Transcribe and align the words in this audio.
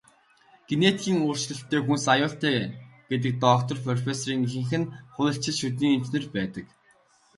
Генетикийн 0.69 1.17
өөрчлөлттэй 1.25 1.81
хүнс 1.83 2.05
аюултай 2.13 2.55
гэдэг 3.09 3.31
доктор, 3.47 3.75
профессорын 3.85 4.41
ихэнх 4.45 4.73
нь 4.81 4.91
хуульчид, 5.15 5.55
шүдний 5.59 5.93
эмч 5.95 6.07
нар 6.13 6.25
байдаг. 6.35 6.65